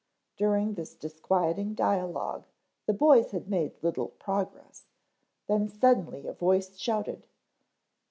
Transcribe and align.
During 0.35 0.73
this 0.73 0.95
disquieting 0.95 1.75
dialogue 1.75 2.45
the 2.87 2.93
boys 2.93 3.29
had 3.33 3.47
made 3.47 3.83
little 3.83 4.07
progress, 4.07 4.87
then 5.45 5.69
suddenly 5.69 6.25
a 6.25 6.33
voice 6.33 6.75
shouted. 6.75 7.27